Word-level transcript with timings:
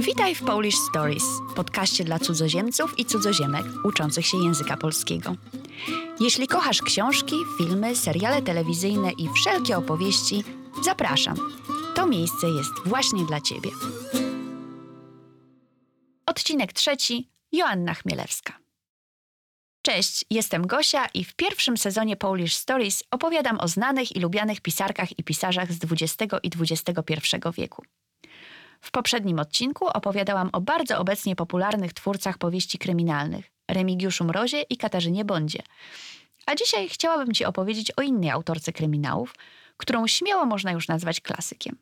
Witaj 0.00 0.34
w 0.34 0.42
Polish 0.42 0.76
Stories, 0.90 1.24
podcaście 1.56 2.04
dla 2.04 2.18
cudzoziemców 2.18 2.98
i 2.98 3.04
cudzoziemek 3.04 3.64
uczących 3.84 4.26
się 4.26 4.38
języka 4.38 4.76
polskiego. 4.76 5.34
Jeśli 6.20 6.46
kochasz 6.46 6.82
książki, 6.82 7.36
filmy, 7.58 7.96
seriale 7.96 8.42
telewizyjne 8.42 9.12
i 9.12 9.28
wszelkie 9.28 9.76
opowieści, 9.76 10.44
zapraszam. 10.84 11.36
To 11.94 12.06
miejsce 12.06 12.48
jest 12.48 12.72
właśnie 12.84 13.24
dla 13.24 13.40
Ciebie. 13.40 13.70
Odcinek 16.26 16.72
trzeci. 16.72 17.28
Joanna 17.52 17.94
Chmielewska. 17.94 18.58
Cześć, 19.82 20.24
jestem 20.30 20.66
Gosia 20.66 21.06
i 21.14 21.24
w 21.24 21.34
pierwszym 21.34 21.76
sezonie 21.76 22.16
Polish 22.16 22.54
Stories 22.54 23.04
opowiadam 23.10 23.60
o 23.60 23.68
znanych 23.68 24.16
i 24.16 24.20
lubianych 24.20 24.60
pisarkach 24.60 25.18
i 25.18 25.24
pisarzach 25.24 25.72
z 25.72 25.78
XX 25.84 26.34
i 26.42 26.50
XXI 26.60 27.16
wieku. 27.56 27.82
W 28.80 28.90
poprzednim 28.90 29.38
odcinku 29.38 29.86
opowiadałam 29.86 30.50
o 30.52 30.60
bardzo 30.60 30.98
obecnie 30.98 31.36
popularnych 31.36 31.92
twórcach 31.92 32.38
powieści 32.38 32.78
kryminalnych 32.78 33.50
Remigiuszu 33.70 34.24
Mrozie 34.24 34.62
i 34.62 34.76
Katarzynie 34.76 35.24
Bondzie. 35.24 35.62
A 36.46 36.54
dzisiaj 36.54 36.88
chciałabym 36.88 37.34
Ci 37.34 37.44
opowiedzieć 37.44 37.90
o 37.90 38.02
innej 38.02 38.30
autorce 38.30 38.72
kryminałów, 38.72 39.34
którą 39.76 40.06
śmiało 40.06 40.46
można 40.46 40.72
już 40.72 40.88
nazwać 40.88 41.20
klasykiem. 41.20 41.76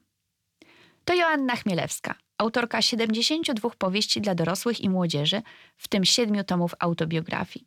To 1.05 1.15
Joanna 1.15 1.57
Chmielewska, 1.57 2.15
autorka 2.39 2.83
72 2.83 3.71
powieści 3.79 4.21
dla 4.21 4.35
dorosłych 4.35 4.81
i 4.81 4.89
młodzieży, 4.89 5.43
w 5.77 5.89
tym 5.89 6.05
7 6.05 6.45
tomów 6.45 6.75
autobiografii. 6.79 7.67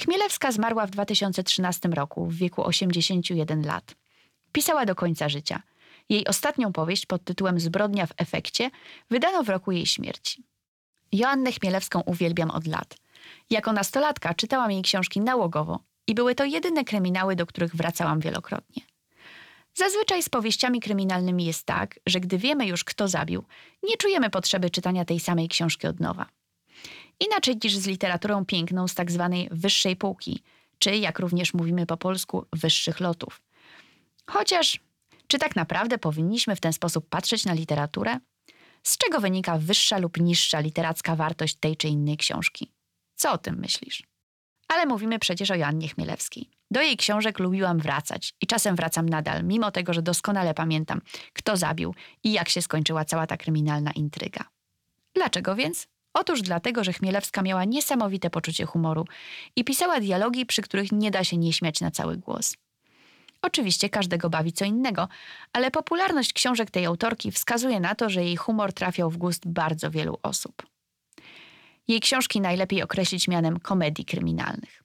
Chmielewska 0.00 0.52
zmarła 0.52 0.86
w 0.86 0.90
2013 0.90 1.88
roku 1.88 2.26
w 2.26 2.34
wieku 2.34 2.64
81 2.64 3.62
lat. 3.66 3.94
Pisała 4.52 4.86
do 4.86 4.94
końca 4.94 5.28
życia. 5.28 5.62
Jej 6.10 6.26
ostatnią 6.26 6.72
powieść 6.72 7.06
pod 7.06 7.24
tytułem 7.24 7.60
Zbrodnia 7.60 8.06
w 8.06 8.12
efekcie 8.16 8.70
wydano 9.10 9.42
w 9.42 9.48
roku 9.48 9.72
jej 9.72 9.86
śmierci. 9.86 10.44
Joannę 11.12 11.52
Chmielewską 11.52 12.00
uwielbiam 12.00 12.50
od 12.50 12.66
lat. 12.66 12.96
Jako 13.50 13.72
nastolatka 13.72 14.34
czytałam 14.34 14.70
jej 14.70 14.82
książki 14.82 15.20
nałogowo 15.20 15.80
i 16.06 16.14
były 16.14 16.34
to 16.34 16.44
jedyne 16.44 16.84
kryminały, 16.84 17.36
do 17.36 17.46
których 17.46 17.76
wracałam 17.76 18.20
wielokrotnie. 18.20 18.82
Zazwyczaj 19.74 20.22
z 20.22 20.28
powieściami 20.28 20.80
kryminalnymi 20.80 21.44
jest 21.44 21.66
tak, 21.66 22.00
że 22.06 22.20
gdy 22.20 22.38
wiemy 22.38 22.66
już, 22.66 22.84
kto 22.84 23.08
zabił, 23.08 23.44
nie 23.82 23.96
czujemy 23.96 24.30
potrzeby 24.30 24.70
czytania 24.70 25.04
tej 25.04 25.20
samej 25.20 25.48
książki 25.48 25.86
od 25.86 26.00
nowa. 26.00 26.26
Inaczej 27.20 27.58
niż 27.64 27.76
z 27.76 27.86
literaturą 27.86 28.44
piękną 28.44 28.88
z 28.88 28.94
tak 28.94 29.10
zwanej 29.10 29.48
wyższej 29.50 29.96
półki, 29.96 30.42
czy 30.78 30.96
jak 30.96 31.18
również 31.18 31.54
mówimy 31.54 31.86
po 31.86 31.96
polsku, 31.96 32.46
wyższych 32.52 33.00
lotów. 33.00 33.42
Chociaż, 34.26 34.80
czy 35.30 35.38
tak 35.38 35.56
naprawdę 35.56 35.98
powinniśmy 35.98 36.56
w 36.56 36.60
ten 36.60 36.72
sposób 36.72 37.08
patrzeć 37.08 37.44
na 37.44 37.52
literaturę? 37.52 38.18
Z 38.82 38.96
czego 38.98 39.20
wynika 39.20 39.58
wyższa 39.58 39.98
lub 39.98 40.20
niższa 40.20 40.60
literacka 40.60 41.16
wartość 41.16 41.54
tej 41.54 41.76
czy 41.76 41.88
innej 41.88 42.16
książki? 42.16 42.72
Co 43.16 43.32
o 43.32 43.38
tym 43.38 43.58
myślisz? 43.58 44.02
Ale 44.68 44.86
mówimy 44.86 45.18
przecież 45.18 45.50
o 45.50 45.54
Joannie 45.54 45.88
Chmielewskiej. 45.88 46.50
Do 46.70 46.82
jej 46.82 46.96
książek 46.96 47.38
lubiłam 47.38 47.78
wracać 47.78 48.34
i 48.40 48.46
czasem 48.46 48.76
wracam 48.76 49.08
nadal, 49.08 49.44
mimo 49.44 49.70
tego, 49.70 49.94
że 49.94 50.02
doskonale 50.02 50.54
pamiętam, 50.54 51.00
kto 51.32 51.56
zabił 51.56 51.94
i 52.24 52.32
jak 52.32 52.48
się 52.48 52.62
skończyła 52.62 53.04
cała 53.04 53.26
ta 53.26 53.36
kryminalna 53.36 53.92
intryga. 53.92 54.44
Dlaczego 55.14 55.54
więc? 55.54 55.86
Otóż 56.14 56.42
dlatego, 56.42 56.84
że 56.84 56.92
Chmielewska 56.92 57.42
miała 57.42 57.64
niesamowite 57.64 58.30
poczucie 58.30 58.66
humoru 58.66 59.04
i 59.56 59.64
pisała 59.64 60.00
dialogi, 60.00 60.46
przy 60.46 60.62
których 60.62 60.92
nie 60.92 61.10
da 61.10 61.24
się 61.24 61.36
nie 61.36 61.52
śmiać 61.52 61.80
na 61.80 61.90
cały 61.90 62.16
głos. 62.16 62.56
Oczywiście 63.42 63.88
każdego 63.88 64.30
bawi 64.30 64.52
co 64.52 64.64
innego, 64.64 65.08
ale 65.52 65.70
popularność 65.70 66.32
książek 66.32 66.70
tej 66.70 66.86
autorki 66.86 67.32
wskazuje 67.32 67.80
na 67.80 67.94
to, 67.94 68.10
że 68.10 68.24
jej 68.24 68.36
humor 68.36 68.72
trafiał 68.72 69.10
w 69.10 69.16
gust 69.16 69.48
bardzo 69.48 69.90
wielu 69.90 70.18
osób. 70.22 70.66
Jej 71.88 72.00
książki 72.00 72.40
najlepiej 72.40 72.82
określić 72.82 73.28
mianem 73.28 73.60
komedii 73.60 74.04
kryminalnych. 74.04 74.82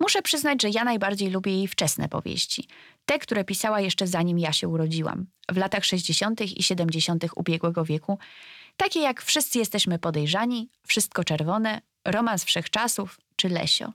Muszę 0.00 0.22
przyznać, 0.22 0.62
że 0.62 0.70
ja 0.70 0.84
najbardziej 0.84 1.30
lubię 1.30 1.52
jej 1.52 1.68
wczesne 1.68 2.08
powieści. 2.08 2.68
Te, 3.06 3.18
które 3.18 3.44
pisała 3.44 3.80
jeszcze 3.80 4.06
zanim 4.06 4.38
ja 4.38 4.52
się 4.52 4.68
urodziłam, 4.68 5.26
w 5.48 5.56
latach 5.56 5.84
60. 5.84 6.40
i 6.40 6.62
70. 6.62 7.24
ubiegłego 7.36 7.84
wieku, 7.84 8.18
takie 8.76 9.00
jak 9.00 9.22
Wszyscy 9.22 9.58
jesteśmy 9.58 9.98
podejrzani, 9.98 10.70
Wszystko 10.86 11.24
czerwone, 11.24 11.80
Romans 12.04 12.44
wszechczasów 12.44 13.20
czy 13.36 13.48
Lesio. 13.48 13.92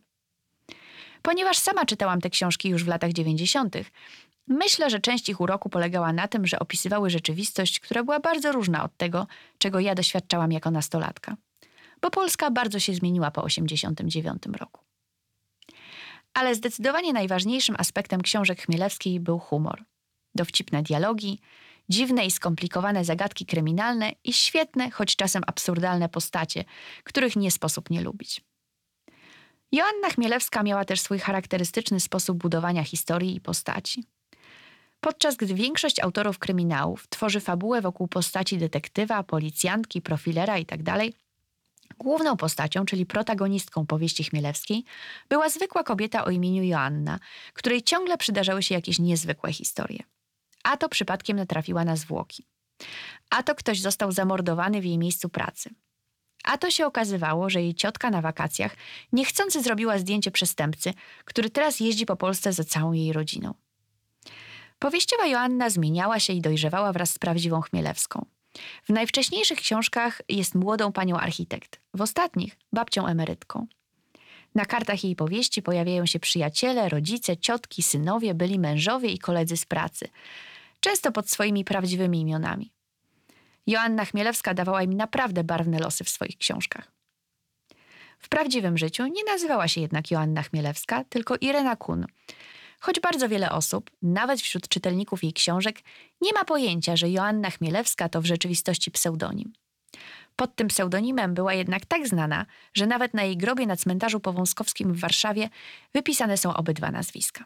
Ponieważ 1.22 1.57
sama 1.57 1.85
czytałam 1.85 2.22
te 2.22 2.30
książki 2.30 2.69
już 2.69 2.84
w 2.84 2.88
latach 2.88 3.13
90., 3.13 3.75
myślę, 4.47 4.90
że 4.90 5.00
część 5.00 5.30
ich 5.30 5.41
uroku 5.41 5.69
polegała 5.69 6.13
na 6.13 6.28
tym, 6.28 6.47
że 6.47 6.59
opisywały 6.59 7.09
rzeczywistość, 7.09 7.80
która 7.80 8.03
była 8.03 8.19
bardzo 8.19 8.52
różna 8.52 8.84
od 8.84 8.97
tego, 8.97 9.28
czego 9.58 9.79
ja 9.79 9.96
doświadczałam 9.96 10.52
jako 10.52 10.72
nastolatka. 10.72 11.35
Bo 12.02 12.09
Polska 12.09 12.52
bardzo 12.52 12.79
się 12.79 12.94
zmieniła 12.94 13.31
po 13.31 13.44
89 13.44 14.44
roku. 14.59 14.81
Ale 16.34 16.56
zdecydowanie 16.56 17.13
najważniejszym 17.13 17.75
aspektem 17.79 18.22
książek 18.22 18.62
Chmielewskiej 18.62 19.19
był 19.19 19.40
humor. 19.40 19.84
Dowcipne 20.35 20.84
dialogi, 20.84 21.40
dziwne 21.90 22.25
i 22.25 22.31
skomplikowane 22.31 23.06
zagadki 23.06 23.46
kryminalne 23.46 24.12
i 24.24 24.34
świetne, 24.34 24.91
choć 24.91 25.16
czasem 25.16 25.44
absurdalne 25.47 26.09
postacie, 26.09 26.63
których 27.03 27.35
nie 27.35 27.52
sposób 27.52 27.90
nie 27.90 28.02
lubić. 28.02 28.41
Joanna 29.72 30.09
Chmielewska 30.09 30.63
miała 30.63 30.85
też 30.85 31.02
swój 31.02 31.19
charakterystyczny 31.19 32.00
sposób 32.00 32.38
budowania 32.38 32.84
historii 32.84 33.35
i 33.35 33.41
postaci. 33.41 34.03
Podczas 35.00 35.35
gdy 35.35 35.53
większość 35.53 36.00
autorów 36.00 36.40
kryminałów 36.40 37.07
tworzy 37.07 37.40
fabułę 37.40 37.81
wokół 37.81 38.08
postaci 38.08 38.58
detektywa, 38.58 39.24
policjantki, 39.24 40.02
profilera 40.02 40.58
itd., 40.58 40.84
tak 40.84 41.00
Główną 41.97 42.38
postacią, 42.38 42.85
czyli 42.85 43.06
protagonistką 43.06 43.85
powieści 43.85 44.24
Chmielewskiej, 44.24 44.84
była 45.29 45.50
zwykła 45.50 45.84
kobieta 45.84 46.25
o 46.25 46.29
imieniu 46.29 46.63
Joanna, 46.63 47.19
której 47.53 47.84
ciągle 47.84 48.18
przydarzały 48.18 48.63
się 48.63 48.75
jakieś 48.75 49.00
niezwykłe 49.00 49.53
historie. 49.53 50.00
A 50.63 50.78
to 50.78 50.90
przypadkiem 50.90 51.38
natrafiła 51.38 51.85
na 51.85 51.96
zwłoki. 51.96 52.46
A 53.29 53.44
to 53.44 53.56
ktoś 53.56 53.81
został 53.81 54.12
zamordowany 54.12 54.81
w 54.81 54.85
jej 54.85 54.97
miejscu 54.97 55.29
pracy. 55.29 55.69
A 56.49 56.57
to 56.57 56.71
się 56.71 56.85
okazywało, 56.85 57.49
że 57.49 57.61
jej 57.61 57.75
ciotka 57.75 58.09
na 58.09 58.21
wakacjach 58.21 58.75
niechcący 59.13 59.61
zrobiła 59.61 59.97
zdjęcie 59.97 60.31
przestępcy, 60.31 60.93
który 61.25 61.49
teraz 61.49 61.79
jeździ 61.79 62.05
po 62.05 62.15
Polsce 62.15 62.53
za 62.53 62.63
całą 62.63 62.93
jej 62.93 63.13
rodziną. 63.13 63.53
Powieściowa 64.79 65.27
Joanna 65.27 65.69
zmieniała 65.69 66.19
się 66.19 66.33
i 66.33 66.41
dojrzewała 66.41 66.93
wraz 66.93 67.09
z 67.09 67.19
prawdziwą 67.19 67.61
Chmielewską. 67.61 68.25
W 68.83 68.89
najwcześniejszych 68.89 69.59
książkach 69.59 70.21
jest 70.29 70.55
młodą 70.55 70.91
panią 70.91 71.17
architekt, 71.17 71.79
w 71.93 72.01
ostatnich 72.01 72.57
babcią 72.73 73.07
emerytką. 73.07 73.67
Na 74.55 74.66
kartach 74.66 75.03
jej 75.03 75.16
powieści 75.16 75.61
pojawiają 75.61 76.05
się 76.05 76.19
przyjaciele, 76.19 76.89
rodzice, 76.89 77.37
ciotki, 77.37 77.83
synowie, 77.83 78.33
byli 78.33 78.59
mężowie 78.59 79.09
i 79.09 79.19
koledzy 79.19 79.57
z 79.57 79.66
pracy, 79.66 80.07
często 80.79 81.11
pod 81.11 81.29
swoimi 81.29 81.63
prawdziwymi 81.63 82.21
imionami. 82.21 82.71
Joanna 83.69 84.06
Chmielewska 84.06 84.53
dawała 84.53 84.84
im 84.84 84.94
naprawdę 84.94 85.44
barwne 85.44 85.80
losy 85.80 86.03
w 86.03 86.09
swoich 86.09 86.38
książkach. 86.38 86.91
W 88.19 88.30
prawdziwym 88.30 88.78
życiu 88.78 89.07
nie 89.07 89.24
nazywała 89.24 89.68
się 89.68 89.81
jednak 89.81 90.12
Joanna 90.12 90.44
Chmielewska, 90.44 91.03
tylko 91.03 91.35
Irena 91.41 91.75
Kun, 91.75 92.06
choć 92.79 93.00
bardzo 93.00 93.29
wiele 93.29 93.52
osób, 93.52 93.91
nawet 94.02 94.41
wśród 94.41 94.68
czytelników 94.68 95.24
jej 95.24 95.34
książek, 95.34 95.81
nie 96.22 96.34
ma 96.34 96.46
pojęcia, 96.46 96.96
że 96.96 97.09
Joanna 97.09 97.50
Chmielewska 97.50 98.09
to 98.09 98.22
w 98.22 98.25
rzeczywistości 98.25 98.91
pseudonim. 98.91 99.53
Pod 100.35 100.56
tym 100.56 100.68
pseudonimem 100.68 101.34
była 101.34 101.53
jednak 101.53 101.85
tak 101.85 102.08
znana, 102.08 102.46
że 102.74 102.88
nawet 102.88 103.13
na 103.13 103.24
jej 103.24 103.38
grobie 103.38 103.68
na 103.68 103.75
cmentarzu 103.75 104.19
powązkowskim 104.19 104.94
w 104.94 105.00
Warszawie 105.00 105.50
wypisane 105.94 106.38
są 106.38 106.53
obydwa 106.53 106.91
nazwiska. 106.91 107.44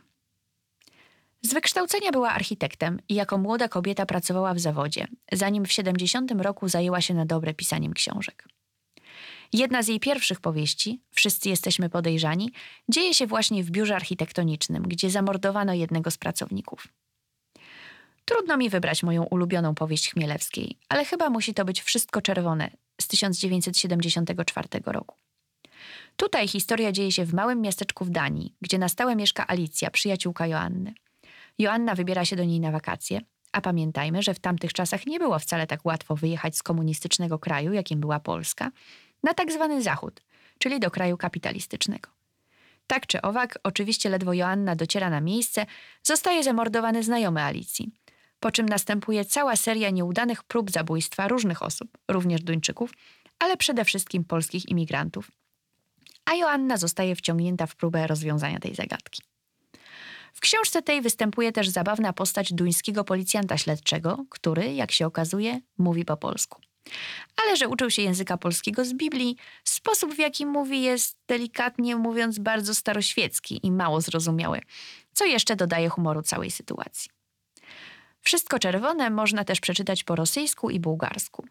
Z 1.45 1.53
wykształcenia 1.53 2.11
była 2.11 2.31
architektem 2.31 2.99
i 3.09 3.15
jako 3.15 3.37
młoda 3.37 3.67
kobieta 3.67 4.05
pracowała 4.05 4.53
w 4.53 4.59
zawodzie, 4.59 5.07
zanim 5.31 5.65
w 5.65 5.71
70 5.71 6.31
roku 6.31 6.67
zajęła 6.67 7.01
się 7.01 7.13
na 7.13 7.25
dobre 7.25 7.53
pisaniem 7.53 7.93
książek. 7.93 8.47
Jedna 9.53 9.83
z 9.83 9.87
jej 9.87 9.99
pierwszych 9.99 10.41
powieści, 10.41 11.01
Wszyscy 11.11 11.49
jesteśmy 11.49 11.89
podejrzani, 11.89 12.51
dzieje 12.89 13.13
się 13.13 13.27
właśnie 13.27 13.63
w 13.63 13.71
biurze 13.71 13.95
architektonicznym, 13.95 14.83
gdzie 14.83 15.09
zamordowano 15.09 15.73
jednego 15.73 16.11
z 16.11 16.17
pracowników. 16.17 16.87
Trudno 18.25 18.57
mi 18.57 18.69
wybrać 18.69 19.03
moją 19.03 19.23
ulubioną 19.23 19.75
powieść 19.75 20.09
Chmielewskiej, 20.09 20.77
ale 20.89 21.05
chyba 21.05 21.29
musi 21.29 21.53
to 21.53 21.65
być 21.65 21.81
Wszystko 21.81 22.21
Czerwone 22.21 22.71
z 23.01 23.07
1974 23.07 24.67
roku. 24.85 25.15
Tutaj 26.17 26.47
historia 26.47 26.91
dzieje 26.91 27.11
się 27.11 27.25
w 27.25 27.33
małym 27.33 27.61
miasteczku 27.61 28.05
w 28.05 28.09
Danii, 28.09 28.55
gdzie 28.61 28.77
na 28.77 28.89
stałe 28.89 29.15
mieszka 29.15 29.47
Alicja, 29.47 29.91
przyjaciółka 29.91 30.47
Joanny. 30.47 30.93
Joanna 31.59 31.95
wybiera 31.95 32.25
się 32.25 32.35
do 32.35 32.43
niej 32.43 32.59
na 32.59 32.71
wakacje, 32.71 33.21
a 33.51 33.61
pamiętajmy, 33.61 34.23
że 34.23 34.33
w 34.33 34.39
tamtych 34.39 34.73
czasach 34.73 35.05
nie 35.05 35.19
było 35.19 35.39
wcale 35.39 35.67
tak 35.67 35.85
łatwo 35.85 36.15
wyjechać 36.15 36.57
z 36.57 36.63
komunistycznego 36.63 37.39
kraju, 37.39 37.73
jakim 37.73 37.99
była 37.99 38.19
Polska, 38.19 38.71
na 39.23 39.33
tak 39.33 39.51
zwany 39.51 39.81
Zachód, 39.81 40.21
czyli 40.57 40.79
do 40.79 40.91
kraju 40.91 41.17
kapitalistycznego. 41.17 42.09
Tak 42.87 43.07
czy 43.07 43.21
owak, 43.21 43.59
oczywiście 43.63 44.09
ledwo 44.09 44.33
Joanna 44.33 44.75
dociera 44.75 45.09
na 45.09 45.21
miejsce, 45.21 45.65
zostaje 46.03 46.43
zamordowany 46.43 47.03
znajomy 47.03 47.41
Alicji. 47.41 47.91
po 48.39 48.51
czym 48.51 48.65
następuje 48.65 49.25
cała 49.25 49.55
seria 49.55 49.89
nieudanych 49.89 50.43
prób 50.43 50.71
zabójstwa 50.71 51.27
różnych 51.27 51.61
osób, 51.63 51.97
również 52.07 52.41
Duńczyków, 52.41 52.91
ale 53.39 53.57
przede 53.57 53.85
wszystkim 53.85 54.23
polskich 54.23 54.69
imigrantów. 54.69 55.31
A 56.25 56.35
Joanna 56.35 56.77
zostaje 56.77 57.15
wciągnięta 57.15 57.65
w 57.65 57.75
próbę 57.75 58.07
rozwiązania 58.07 58.59
tej 58.59 58.75
zagadki. 58.75 59.21
W 60.33 60.39
książce 60.39 60.81
tej 60.81 61.01
występuje 61.01 61.51
też 61.51 61.69
zabawna 61.69 62.13
postać 62.13 62.53
duńskiego 62.53 63.03
policjanta 63.03 63.57
śledczego, 63.57 64.25
który, 64.29 64.73
jak 64.73 64.91
się 64.91 65.05
okazuje, 65.05 65.59
mówi 65.77 66.05
po 66.05 66.17
polsku. 66.17 66.61
Ale 67.43 67.57
że 67.57 67.67
uczył 67.67 67.89
się 67.89 68.01
języka 68.01 68.37
polskiego 68.37 68.85
z 68.85 68.93
Biblii, 68.93 69.37
sposób 69.63 70.13
w 70.13 70.19
jaki 70.19 70.45
mówi 70.45 70.81
jest 70.81 71.17
delikatnie 71.27 71.95
mówiąc 71.95 72.39
bardzo 72.39 72.75
staroświecki 72.75 73.59
i 73.63 73.71
mało 73.71 74.01
zrozumiały, 74.01 74.61
co 75.13 75.25
jeszcze 75.25 75.55
dodaje 75.55 75.89
humoru 75.89 76.21
całej 76.21 76.51
sytuacji. 76.51 77.11
Wszystko 78.21 78.59
czerwone 78.59 79.09
można 79.09 79.43
też 79.43 79.59
przeczytać 79.59 80.03
po 80.03 80.15
rosyjsku 80.15 80.69
i 80.69 80.79
bułgarsku. 80.79 81.45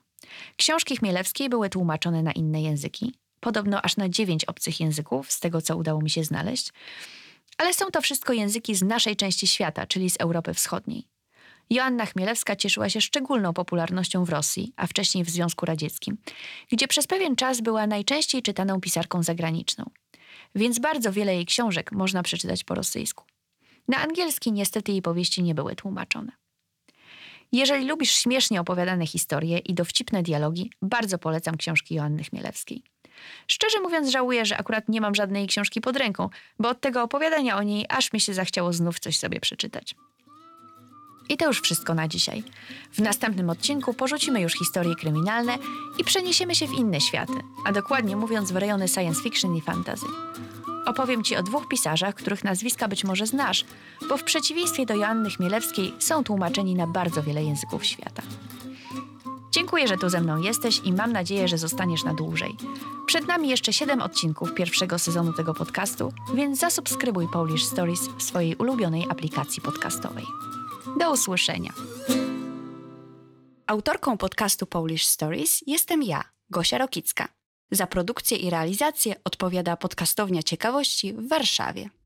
Książki 0.56 0.96
Chmielewskiej 0.96 1.48
były 1.48 1.68
tłumaczone 1.68 2.22
na 2.22 2.32
inne 2.32 2.62
języki, 2.62 3.14
podobno 3.40 3.82
aż 3.82 3.96
na 3.96 4.08
dziewięć 4.08 4.44
obcych 4.44 4.80
języków, 4.80 5.32
z 5.32 5.40
tego 5.40 5.62
co 5.62 5.76
udało 5.76 6.00
mi 6.00 6.10
się 6.10 6.24
znaleźć, 6.24 6.72
ale 7.62 7.74
są 7.74 7.90
to 7.90 8.00
wszystko 8.00 8.32
języki 8.32 8.74
z 8.74 8.82
naszej 8.82 9.16
części 9.16 9.46
świata, 9.46 9.86
czyli 9.86 10.10
z 10.10 10.16
Europy 10.20 10.54
Wschodniej. 10.54 11.08
Joanna 11.70 12.06
Chmielewska 12.06 12.56
cieszyła 12.56 12.88
się 12.88 13.00
szczególną 13.00 13.52
popularnością 13.52 14.24
w 14.24 14.28
Rosji, 14.28 14.72
a 14.76 14.86
wcześniej 14.86 15.24
w 15.24 15.30
Związku 15.30 15.66
Radzieckim, 15.66 16.18
gdzie 16.72 16.88
przez 16.88 17.06
pewien 17.06 17.36
czas 17.36 17.60
była 17.60 17.86
najczęściej 17.86 18.42
czytaną 18.42 18.80
pisarką 18.80 19.22
zagraniczną. 19.22 19.90
Więc 20.54 20.78
bardzo 20.78 21.12
wiele 21.12 21.34
jej 21.34 21.46
książek 21.46 21.92
można 21.92 22.22
przeczytać 22.22 22.64
po 22.64 22.74
rosyjsku. 22.74 23.24
Na 23.88 23.98
angielski 23.98 24.52
niestety 24.52 24.92
jej 24.92 25.02
powieści 25.02 25.42
nie 25.42 25.54
były 25.54 25.76
tłumaczone. 25.76 26.32
Jeżeli 27.52 27.86
lubisz 27.86 28.10
śmiesznie 28.10 28.60
opowiadane 28.60 29.06
historie 29.06 29.58
i 29.58 29.74
dowcipne 29.74 30.22
dialogi, 30.22 30.70
bardzo 30.82 31.18
polecam 31.18 31.56
książki 31.56 31.94
Joanny 31.94 32.24
Chmielewskiej. 32.24 32.82
Szczerze 33.46 33.80
mówiąc, 33.80 34.08
żałuję, 34.08 34.46
że 34.46 34.58
akurat 34.58 34.88
nie 34.88 35.00
mam 35.00 35.14
żadnej 35.14 35.46
książki 35.46 35.80
pod 35.80 35.96
ręką, 35.96 36.28
bo 36.58 36.68
od 36.68 36.80
tego 36.80 37.02
opowiadania 37.02 37.56
o 37.56 37.62
niej 37.62 37.86
aż 37.88 38.12
mi 38.12 38.20
się 38.20 38.34
zachciało 38.34 38.72
znów 38.72 39.00
coś 39.00 39.18
sobie 39.18 39.40
przeczytać. 39.40 39.94
I 41.28 41.36
to 41.36 41.46
już 41.46 41.60
wszystko 41.60 41.94
na 41.94 42.08
dzisiaj. 42.08 42.42
W 42.92 42.98
następnym 42.98 43.50
odcinku 43.50 43.94
porzucimy 43.94 44.40
już 44.40 44.52
historie 44.52 44.94
kryminalne 44.94 45.58
i 45.98 46.04
przeniesiemy 46.04 46.54
się 46.54 46.66
w 46.66 46.72
inne 46.72 47.00
światy, 47.00 47.32
a 47.66 47.72
dokładnie 47.72 48.16
mówiąc 48.16 48.52
w 48.52 48.56
rejony 48.56 48.88
science 48.88 49.22
fiction 49.22 49.56
i 49.56 49.60
fantasy. 49.60 50.06
Opowiem 50.86 51.24
Ci 51.24 51.36
o 51.36 51.42
dwóch 51.42 51.68
pisarzach, 51.68 52.14
których 52.14 52.44
nazwiska 52.44 52.88
być 52.88 53.04
może 53.04 53.26
znasz, 53.26 53.64
bo 54.08 54.16
w 54.16 54.24
przeciwieństwie 54.24 54.86
do 54.86 54.94
Joanny 54.94 55.30
Chmielewskiej 55.30 55.94
są 55.98 56.24
tłumaczeni 56.24 56.74
na 56.74 56.86
bardzo 56.86 57.22
wiele 57.22 57.44
języków 57.44 57.84
świata. 57.84 58.22
Dziękuję, 59.54 59.88
że 59.88 59.96
tu 59.96 60.08
ze 60.08 60.20
mną 60.20 60.42
jesteś 60.42 60.80
i 60.84 60.92
mam 60.92 61.12
nadzieję, 61.12 61.48
że 61.48 61.58
zostaniesz 61.58 62.04
na 62.04 62.14
dłużej. 62.14 62.56
Przed 63.06 63.28
nami 63.28 63.48
jeszcze 63.48 63.72
7 63.72 64.02
odcinków 64.02 64.54
pierwszego 64.54 64.98
sezonu 64.98 65.32
tego 65.32 65.54
podcastu, 65.54 66.12
więc 66.34 66.58
zasubskrybuj 66.58 67.28
Polish 67.32 67.64
Stories 67.64 68.00
w 68.18 68.22
swojej 68.22 68.56
ulubionej 68.56 69.06
aplikacji 69.10 69.62
podcastowej. 69.62 70.24
Do 70.98 71.12
usłyszenia. 71.12 71.72
Autorką 73.66 74.18
podcastu 74.18 74.66
Polish 74.66 75.06
Stories 75.06 75.60
jestem 75.66 76.02
ja, 76.02 76.24
Gosia 76.50 76.78
Rokicka. 76.78 77.28
Za 77.70 77.86
produkcję 77.86 78.36
i 78.36 78.50
realizację 78.50 79.14
odpowiada 79.24 79.76
podcastownia 79.76 80.42
ciekawości 80.42 81.12
w 81.12 81.28
Warszawie. 81.28 81.90